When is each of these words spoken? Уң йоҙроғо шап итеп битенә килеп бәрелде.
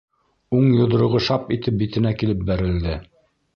Уң 0.59 0.71
йоҙроғо 0.77 1.21
шап 1.27 1.53
итеп 1.57 1.79
битенә 1.83 2.17
килеп 2.25 2.43
бәрелде. 2.51 2.99